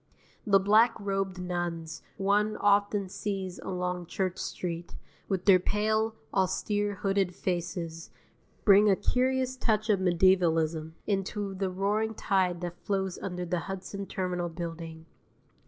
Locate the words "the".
0.47-0.57, 11.53-11.69, 13.45-13.59